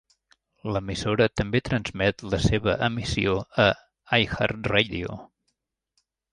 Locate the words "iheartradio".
4.23-5.23